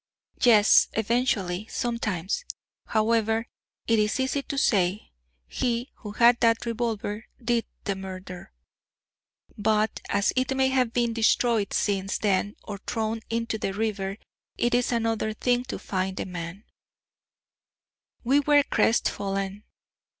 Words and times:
"Yes, 0.41 0.87
eventually, 0.93 1.67
sometimes. 1.67 2.43
However, 2.87 3.45
it 3.85 3.99
is 3.99 4.19
easy 4.19 4.41
to 4.41 4.57
say, 4.57 5.11
'he 5.47 5.91
who 5.97 6.13
had 6.13 6.39
that 6.39 6.65
revolver 6.65 7.25
did 7.39 7.65
the 7.83 7.95
murder,' 7.95 8.51
but 9.59 10.01
as 10.09 10.33
it 10.35 10.57
may 10.57 10.69
have 10.69 10.91
been 10.91 11.13
destroyed 11.13 11.71
since 11.71 12.17
then, 12.17 12.55
or 12.63 12.79
thrown 12.79 13.19
into 13.29 13.59
the 13.59 13.73
river, 13.73 14.17
it 14.57 14.73
is 14.73 14.91
another 14.91 15.33
thing 15.33 15.65
to 15.65 15.77
find 15.77 16.17
the 16.17 16.25
man." 16.25 16.63
We 18.23 18.39
were 18.39 18.63
crestfallen. 18.63 19.65